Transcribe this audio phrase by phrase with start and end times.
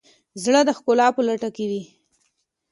[0.43, 1.81] زړه د ښکلا په لټه وي.